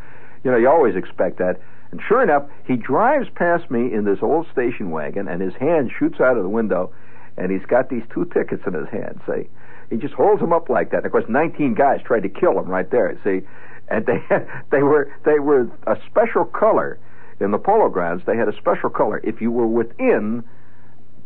[0.42, 1.60] You know, you always expect that.
[1.90, 5.90] And sure enough, he drives past me in this old station wagon, and his hand
[5.98, 6.92] shoots out of the window,
[7.36, 9.48] and he's got these two tickets in his hand, see.
[9.90, 10.98] He just holds them up like that.
[10.98, 13.44] And of course, 19 guys tried to kill him right there, see.
[13.88, 14.22] And they,
[14.70, 16.98] they were, they were a special color
[17.40, 18.22] in the polo grounds.
[18.24, 19.20] They had a special color.
[19.24, 20.44] If you were within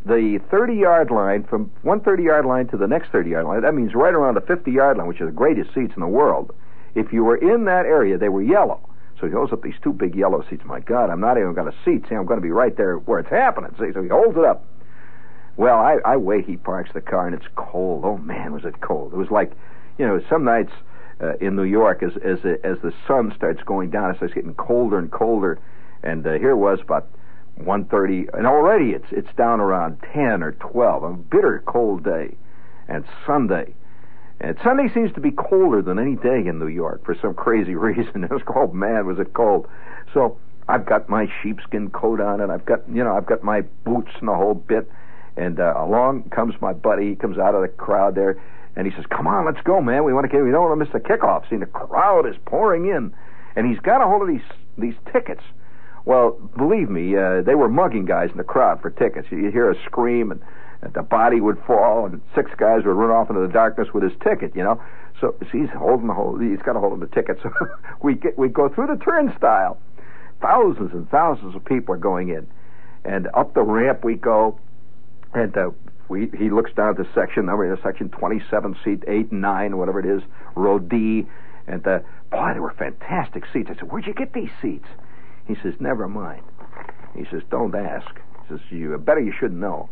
[0.07, 3.63] the 30 yard line, from one 30 yard line to the next 30 yard line,
[3.63, 6.09] that means right around the 50 yard line, which are the greatest seats in the
[6.09, 6.55] world.
[6.95, 8.89] If you were in that area, they were yellow.
[9.21, 10.63] So he holds up these two big yellow seats.
[10.65, 12.09] My God, I'm not even going to seat.
[12.09, 13.71] See, I'm going to be right there where it's happening.
[13.79, 14.65] See, so he holds it up.
[15.57, 16.47] Well, I, I wait.
[16.47, 18.05] He parks the car, and it's cold.
[18.05, 19.13] Oh man, was it cold!
[19.13, 19.53] It was like,
[19.99, 20.73] you know, some nights
[21.21, 24.55] uh, in New York, as as as the sun starts going down, it starts getting
[24.55, 25.61] colder and colder.
[26.03, 27.09] And uh, here it was about
[27.61, 31.03] 1:30, and already it's it's down around 10 or 12.
[31.05, 32.37] A bitter cold day,
[32.89, 33.75] and Sunday.
[34.45, 37.75] And Sunday seems to be colder than any day in New York for some crazy
[37.89, 38.25] reason.
[38.25, 39.67] It was cold, man, was it cold.
[40.13, 40.37] So
[40.69, 44.11] I've got my sheepskin coat on, and I've got, you know, I've got my boots
[44.21, 44.91] and the whole bit.
[45.37, 47.09] And uh, along comes my buddy.
[47.09, 48.41] He comes out of the crowd there,
[48.77, 50.05] and he says, "Come on, let's go, man.
[50.05, 50.45] We want to get.
[50.45, 53.13] We don't want to miss the kickoff." See, the crowd is pouring in,
[53.57, 54.47] and he's got a hold of these
[54.79, 55.43] these tickets.
[56.05, 59.27] Well, believe me, uh, they were mugging guys in the crowd for tickets.
[59.33, 60.41] You hear a scream, and
[60.93, 64.13] the body would fall, and six guys would run off into the darkness with his
[64.23, 64.55] ticket.
[64.55, 64.83] You know,
[65.21, 66.39] so see, he's holding the whole.
[66.39, 67.39] He's got a hold of the ticket.
[67.43, 67.51] So
[68.03, 69.79] we get we go through the turnstile.
[70.41, 72.47] Thousands and thousands of people are going in,
[73.05, 74.59] and up the ramp we go
[75.35, 75.71] and uh,
[76.09, 80.01] we, he looks down at the section number, section 27, seat 8 and 9, whatever
[80.01, 80.23] it is,
[80.55, 81.27] row D.
[81.67, 82.01] And uh,
[82.31, 83.69] boy, they were fantastic seats.
[83.71, 84.87] I said, Where'd you get these seats?
[85.47, 86.43] He says, Never mind.
[87.17, 88.07] He says, Don't ask.
[88.43, 89.89] He says, You better you shouldn't know.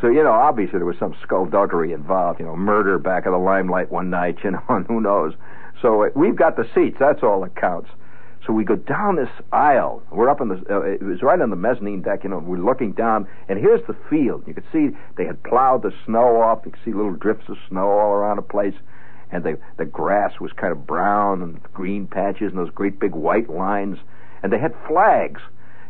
[0.00, 3.38] So, you know, obviously there was some skullduggery involved, you know, murder back of the
[3.38, 5.34] limelight one night, you know, and who knows.
[5.82, 6.96] So uh, we've got the seats.
[6.98, 7.90] That's all that counts.
[8.46, 10.02] So we go down this aisle.
[10.10, 12.56] We're up in the, uh, it was right on the mezzanine deck, you know, we're
[12.56, 14.44] looking down, and here's the field.
[14.46, 16.62] You could see they had plowed the snow off.
[16.64, 18.74] You could see little drifts of snow all around the place.
[19.30, 23.14] And the, the grass was kind of brown and green patches and those great big
[23.14, 23.98] white lines.
[24.42, 25.42] And they had flags.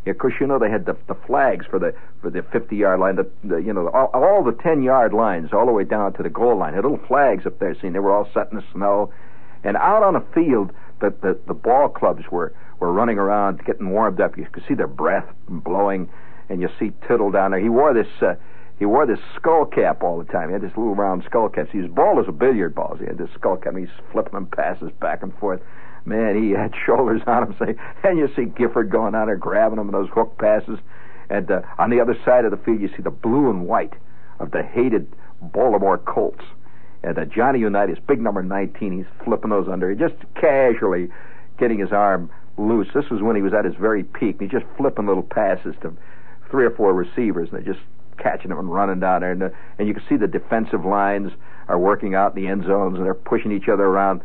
[0.06, 2.74] Yeah, of course, you know they had the, the flags for the for the 50
[2.74, 5.84] yard line, the, the you know all, all the 10 yard lines all the way
[5.84, 6.74] down to the goal line.
[6.74, 7.74] Had little flags up there.
[7.80, 9.12] See, they were all set in the snow,
[9.62, 13.90] and out on the field the, the, the ball clubs were, were running around getting
[13.90, 14.36] warmed up.
[14.36, 16.08] You could see their breath blowing,
[16.48, 17.60] and you see Tittle down there.
[17.60, 18.34] He wore this uh,
[18.78, 20.48] he wore this skull cap all the time.
[20.48, 21.68] He had this little round skull cap.
[21.70, 22.96] He was bald as a billiard ball.
[22.98, 23.76] He had this skull cap.
[23.76, 25.60] He's flipping them passes back and forth.
[26.04, 27.56] Man, he had shoulders on him.
[27.58, 27.74] Say,
[28.04, 30.78] and you see Gifford going on there grabbing him in those hook passes.
[31.28, 33.94] And uh, on the other side of the field, you see the blue and white
[34.40, 35.06] of the hated
[35.40, 36.44] Baltimore Colts.
[37.02, 41.08] And uh, Johnny Unitas, big number 19, he's flipping those under, just casually
[41.58, 42.88] getting his arm loose.
[42.94, 44.36] This was when he was at his very peak.
[44.40, 45.96] He's just flipping little passes to
[46.50, 47.84] three or four receivers, and they're just
[48.18, 49.32] catching them and running down there.
[49.32, 49.48] And, uh,
[49.78, 51.32] and you can see the defensive lines
[51.68, 54.20] are working out in the end zones, and they're pushing each other around.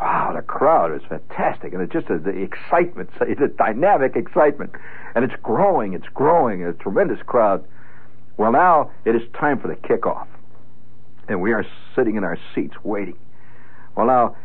[0.00, 4.72] Wow, the crowd is fantastic, and it's just a, the excitement, a dynamic excitement,
[5.14, 7.64] and it's growing, it's growing, a tremendous crowd.
[8.36, 10.26] Well, now it is time for the kickoff
[11.28, 13.16] and we are sitting in our seats waiting.
[13.96, 14.36] Well, now,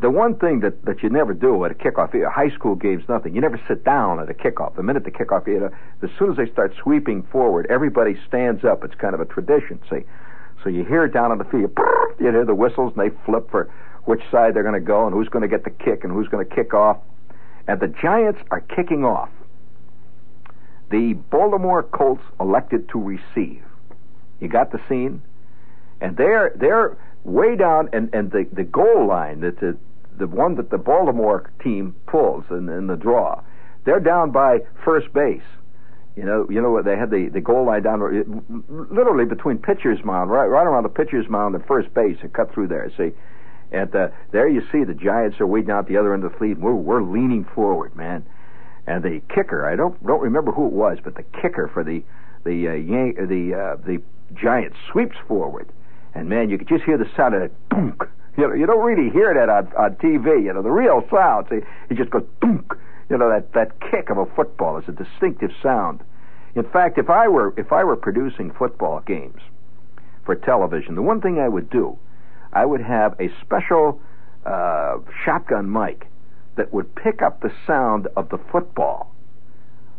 [0.00, 3.08] the one thing that, that you never do at a kickoff, a high school game's
[3.08, 3.34] nothing.
[3.34, 4.74] You never sit down at a kickoff.
[4.74, 5.70] The minute the kickoff, you know,
[6.02, 8.82] as soon as they start sweeping forward, everybody stands up.
[8.82, 10.00] It's kind of a tradition, see.
[10.62, 11.72] So you hear it down on the field,
[12.20, 13.70] you hear the whistles, and they flip for
[14.04, 16.28] which side they're going to go and who's going to get the kick and who's
[16.28, 16.98] going to kick off.
[17.66, 19.30] And the Giants are kicking off.
[20.90, 23.62] The Baltimore Colts elected to receive.
[24.40, 25.22] You got the scene?
[26.04, 29.76] and they're they're way down, and and the the goal line that the
[30.18, 33.42] the one that the Baltimore team pulls in, in the draw,
[33.84, 35.42] they're down by first base.
[36.14, 38.00] You know, you know what they had the, the goal line down
[38.68, 42.52] literally between pitcher's mound, right right around the pitcher's mound and first base, and cut
[42.52, 42.92] through there.
[42.96, 43.12] See,
[43.74, 46.38] and uh, there you see the Giants are waiting out the other end of the
[46.38, 46.58] field.
[46.58, 48.24] We're we're leaning forward, man.
[48.86, 52.02] And the kicker, I don't don't remember who it was, but the kicker for the
[52.44, 54.02] the uh, Yan- the uh, the
[54.34, 55.68] Giants sweeps forward
[56.14, 57.98] and man, you could just hear the sound of that boom.
[58.36, 60.44] You know, you don't really hear that on, on TV.
[60.44, 62.66] You know, the real sound, see, it just goes boom.
[63.08, 66.00] You know, that that kick of a football is a distinctive sound.
[66.54, 69.40] In fact, if I were if I were producing football games
[70.24, 71.98] for television, the one thing I would do,
[72.54, 74.00] I would have a special
[74.46, 76.06] uh, shotgun mic
[76.56, 79.12] that would pick up the sound of the football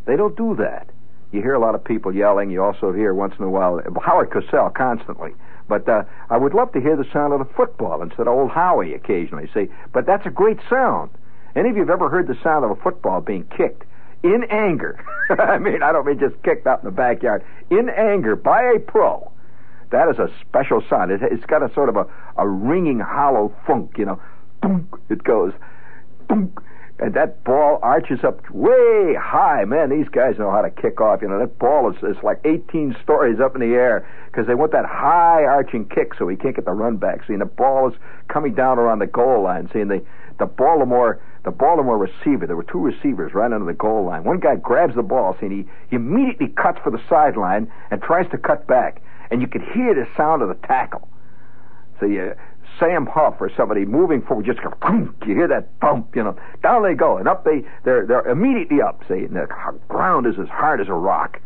[0.06, 0.90] They don't do that.
[1.32, 2.50] You hear a lot of people yelling.
[2.50, 5.34] You also hear once in a while Howard Cosell constantly.
[5.68, 8.52] But uh, I would love to hear the sound of the football instead of old
[8.52, 9.50] Howie occasionally.
[9.54, 11.10] See, but that's a great sound.
[11.56, 13.84] Any of you have ever heard the sound of a football being kicked
[14.24, 15.04] in anger?
[15.30, 17.44] I mean, I don't mean just kicked out in the backyard.
[17.70, 19.32] In anger by a pro.
[19.92, 21.12] That is a special sound.
[21.12, 22.06] It, it's got a sort of a,
[22.38, 24.22] a ringing, hollow funk, you know.
[24.62, 25.54] Boom, it goes.
[26.28, 26.54] Boom,
[26.98, 29.66] and that ball arches up way high.
[29.66, 31.22] Man, these guys know how to kick off.
[31.22, 34.56] You know, that ball is, is like 18 stories up in the air because they
[34.56, 37.28] want that high arching kick so he can't get the run back.
[37.28, 37.96] See, and the ball is
[38.30, 39.70] coming down around the goal line.
[39.74, 40.06] See, and the,
[40.40, 44.24] the Baltimore the Baltimore receiver, there were two receivers right under the goal line.
[44.24, 48.02] One guy grabs the ball, see, and he, he immediately cuts for the sideline and
[48.02, 49.04] tries to cut back.
[49.32, 51.08] And you could hear the sound of the tackle.
[52.00, 52.36] So you,
[52.80, 54.74] Sam Huff or somebody moving forward, just go,
[55.26, 56.38] you hear that bump, you know.
[56.62, 59.48] Down they go, and up they, they're, they're immediately up, see, and the
[59.88, 61.40] ground is as hard as a rock.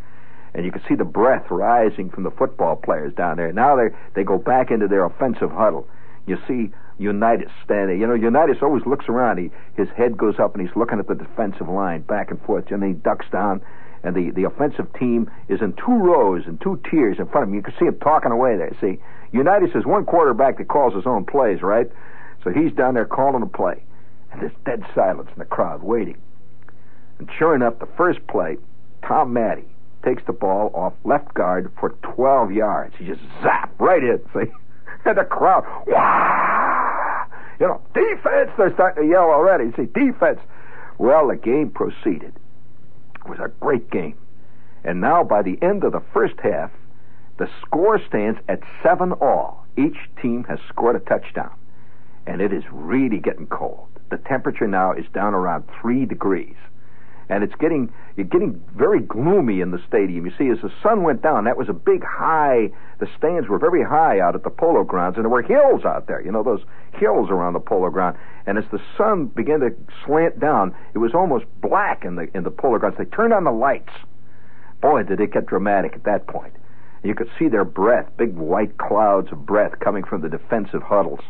[0.52, 3.52] And you can see the breath rising from the football players down there.
[3.52, 5.86] Now they they go back into their offensive huddle.
[6.26, 8.00] You see Unitas standing.
[8.00, 9.38] You know, Unitas always looks around.
[9.38, 12.70] He, his head goes up and he's looking at the defensive line back and forth.
[12.70, 13.62] And then he ducks down,
[14.02, 17.48] and the, the offensive team is in two rows and two tiers in front of
[17.50, 17.54] him.
[17.54, 18.74] You can see him talking away there.
[18.80, 18.98] See,
[19.32, 21.90] Unitas is one quarterback that calls his own plays, right?
[22.42, 23.82] So he's down there calling a play.
[24.32, 26.16] And there's dead silence in the crowd waiting.
[27.18, 28.56] And sure enough, the first play,
[29.06, 29.64] Tom Matte
[30.04, 32.94] takes the ball off left guard for 12 yards.
[32.98, 34.50] He just zap right in, see?
[35.02, 37.26] And the crowd, wow!
[37.58, 38.50] You know, defense!
[38.58, 39.72] They're starting to yell already.
[39.74, 40.38] See, defense.
[40.98, 42.34] Well, the game proceeded.
[43.70, 44.16] Great game.
[44.82, 46.72] And now, by the end of the first half,
[47.38, 49.64] the score stands at seven all.
[49.78, 51.52] Each team has scored a touchdown.
[52.26, 53.86] And it is really getting cold.
[54.10, 56.56] The temperature now is down around three degrees.
[57.30, 60.26] And it's getting it's getting very gloomy in the stadium.
[60.26, 62.70] You see, as the sun went down, that was a big high.
[62.98, 66.08] The stands were very high out at the polo grounds, and there were hills out
[66.08, 66.20] there.
[66.20, 66.62] You know those
[66.94, 68.18] hills around the polo ground.
[68.46, 69.70] And as the sun began to
[70.04, 72.96] slant down, it was almost black in the in the polo grounds.
[72.98, 73.92] They turned on the lights.
[74.80, 76.54] Boy, did it get dramatic at that point.
[77.04, 81.20] You could see their breath, big white clouds of breath coming from the defensive huddles.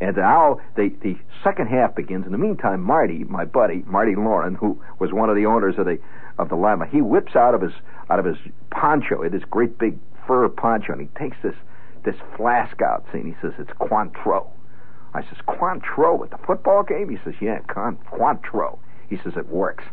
[0.00, 2.24] And now the, the second half begins.
[2.24, 5.86] In the meantime, Marty, my buddy, Marty Lauren, who was one of the owners of
[5.86, 5.98] the
[6.38, 7.72] of the Lima, he whips out of his
[8.08, 8.36] out of his
[8.70, 11.56] poncho, this great big fur poncho, and he takes this
[12.04, 14.46] this flask out, and he says it's Cointreau.
[15.14, 17.08] I says Cointreau at the football game.
[17.08, 18.78] He says, yeah, Cointreau.
[19.08, 19.84] He says it works.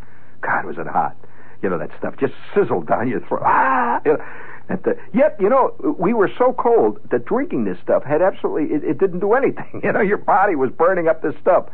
[0.41, 1.15] God, was it hot?
[1.61, 3.41] You know that stuff just sizzled down your throat.
[3.45, 4.01] Ah!
[4.05, 4.25] You know,
[4.69, 8.75] at the, yet, you know, we were so cold that drinking this stuff had absolutely,
[8.75, 9.65] it, it didn't do anything.
[9.83, 11.69] You know, your body was burning up this stuff.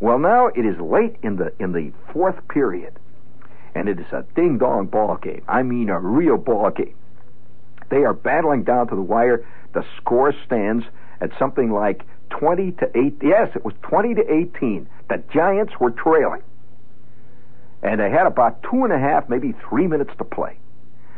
[0.00, 2.98] Well, now it is late in the in the fourth period,
[3.76, 5.42] and it is a ding dong ball game.
[5.46, 6.96] I mean, a real ball game.
[7.88, 9.46] They are battling down to the wire.
[9.74, 10.84] The score stands
[11.20, 13.18] at something like twenty to eight.
[13.22, 14.88] Yes, it was twenty to eighteen.
[15.08, 16.42] The Giants were trailing,
[17.80, 20.56] and they had about two and a half, maybe three minutes to play.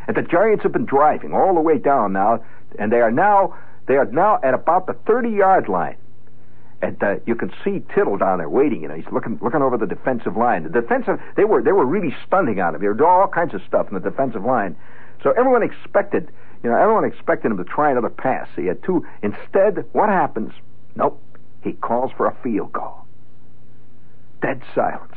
[0.07, 2.45] And the Giants have been driving all the way down now,
[2.79, 5.97] and they are now they are now at about the 30 yard line.
[6.83, 8.83] And uh, you can see Tittle down there waiting.
[8.83, 10.65] You know, he's looking looking over the defensive line.
[10.65, 12.81] The defensive they were they were really stunting on him.
[12.81, 14.77] They were doing all kinds of stuff in the defensive line.
[15.23, 16.31] So everyone expected,
[16.63, 18.49] you know, everyone expected him to try another pass.
[18.57, 19.07] He had two.
[19.23, 20.53] Instead, what happens?
[20.95, 21.21] Nope.
[21.63, 23.05] He calls for a field goal.
[24.43, 25.15] Dead silence.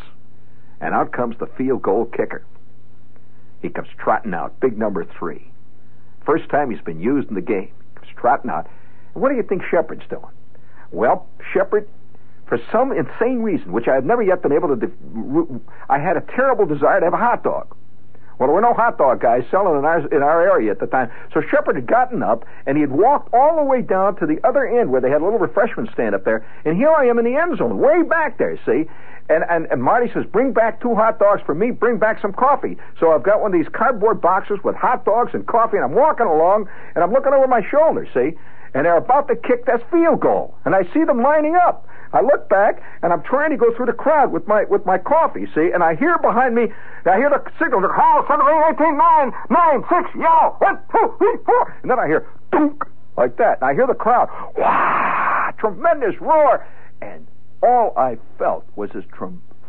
[0.79, 2.45] And out comes the field goal kicker.
[3.61, 5.51] He comes trotting out, big number three.
[6.25, 7.71] First time he's been used in the game.
[7.93, 8.67] He comes trotting out.
[9.13, 10.31] And what do you think Shepherd's doing?
[10.91, 11.87] Well, Shepherd,
[12.47, 16.21] for some insane reason, which I have never yet been able to, I had a
[16.21, 17.75] terrible desire to have a hot dog.
[18.37, 20.85] Well, there were no hot dog guys selling in our in our area at the
[20.85, 21.09] time.
[21.33, 24.39] So Shepherd had gotten up and he had walked all the way down to the
[24.47, 26.45] other end where they had a little refreshment stand up there.
[26.63, 28.59] And here I am in the end zone, way back there.
[28.63, 28.85] See,
[29.29, 32.31] and, and, and Marty says, bring back two hot dogs for me, bring back some
[32.31, 32.77] coffee.
[32.99, 35.93] So I've got one of these cardboard boxes with hot dogs and coffee, and I'm
[35.93, 38.37] walking along, and I'm looking over my shoulder, see?
[38.73, 40.55] And they're about to kick that field goal.
[40.63, 41.87] And I see them lining up.
[42.13, 44.97] I look back, and I'm trying to go through the crowd with my with my
[44.97, 45.71] coffee, see?
[45.73, 46.71] And I hear behind me,
[47.05, 51.15] I hear the signal, the call, 7, 8, 18, 9, 9, 6, yellow, 1, 2,
[51.17, 51.79] 3, 4.
[51.81, 52.85] And then I hear, dunk,
[53.17, 53.59] like that.
[53.59, 56.65] And I hear the crowd, wow, tremendous roar.
[57.01, 57.27] And
[57.61, 59.05] all I felt was this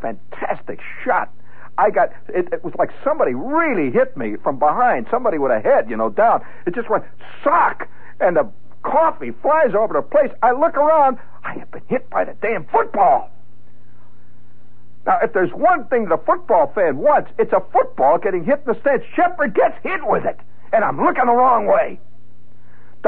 [0.00, 1.32] fantastic shot.
[1.78, 5.60] I got it, it was like somebody really hit me from behind, somebody with a
[5.60, 6.44] head, you know, down.
[6.66, 7.04] It just went
[7.44, 7.88] sock,
[8.20, 8.50] and the
[8.82, 10.30] coffee flies over the place.
[10.42, 11.18] I look around.
[11.44, 13.30] I have been hit by the damn football.
[15.06, 18.74] Now, if there's one thing the football fan wants, it's a football getting hit in
[18.74, 19.04] the stands.
[19.14, 20.38] Shepherd gets hit with it,
[20.72, 22.00] and I'm looking the wrong way.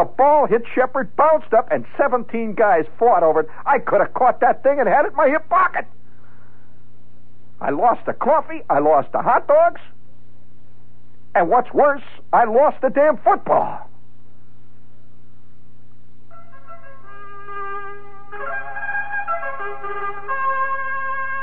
[0.01, 3.49] The ball hit Shepherd, bounced up, and 17 guys fought over it.
[3.67, 5.85] I could have caught that thing and had it in my hip pocket.
[7.61, 9.83] I lost the coffee, I lost the hot dogs,
[11.35, 12.01] and what's worse,
[12.33, 13.91] I lost the damn football.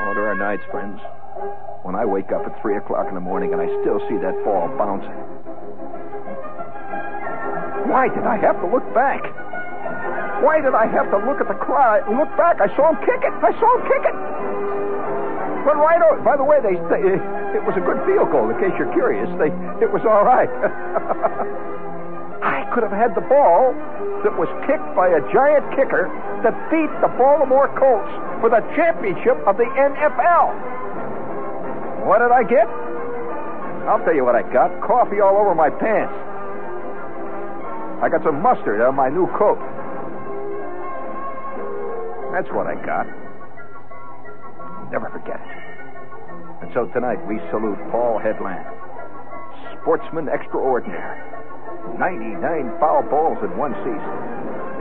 [0.02, 1.00] Oh, there are nights, friends,
[1.84, 4.44] when I wake up at 3 o'clock in the morning and I still see that
[4.44, 5.37] ball bouncing.
[7.88, 9.24] Why did I have to look back?
[10.44, 12.04] Why did I have to look at the cry?
[12.06, 12.62] Look back.
[12.62, 13.34] I saw him kick it.
[13.42, 14.18] I saw him kick it.
[15.66, 16.22] But right over.
[16.22, 17.18] By the way, they, they
[17.58, 18.48] it was a good field goal.
[18.52, 19.50] In case you're curious, they
[19.82, 20.48] it was all right.
[22.44, 23.74] I could have had the ball
[24.24, 26.06] that was kicked by a giant kicker
[26.46, 30.54] that beat the Baltimore Colts for the championship of the NFL.
[32.06, 32.68] What did I get?
[33.90, 34.70] I'll tell you what I got.
[34.86, 36.14] Coffee all over my pants.
[38.02, 39.58] I got some mustard on my new coat.
[42.32, 43.10] That's what I got.
[44.94, 45.58] Never forget it.
[46.62, 48.66] And so tonight we salute Paul Headland,
[49.82, 51.18] sportsman extraordinary.
[51.98, 52.38] 99
[52.80, 54.16] foul balls in one season.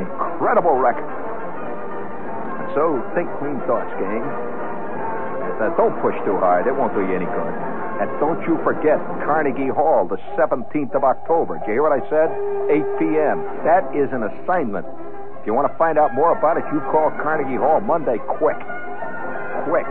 [0.05, 1.09] Incredible record.
[1.09, 4.25] And so think clean thoughts, gang.
[5.81, 6.67] Don't push too hard.
[6.67, 7.66] It won't do you any good.
[8.01, 11.59] And don't you forget Carnegie Hall, the 17th of October.
[11.59, 12.29] Did you hear what I said?
[12.69, 13.41] 8 p.m.
[13.65, 14.85] That is an assignment.
[15.41, 18.61] If you want to find out more about it, you call Carnegie Hall Monday quick.
[19.65, 19.89] Quick.